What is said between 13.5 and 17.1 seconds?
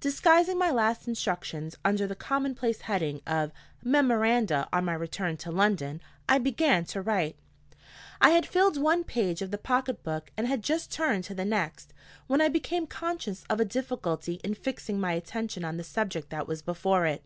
of a difficulty in fixing my attention on the subject that was before